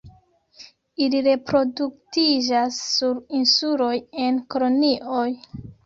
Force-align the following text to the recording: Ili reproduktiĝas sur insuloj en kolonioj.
Ili 1.07 1.19
reproduktiĝas 1.27 2.81
sur 2.97 3.23
insuloj 3.43 3.95
en 4.27 4.45
kolonioj. 4.55 5.27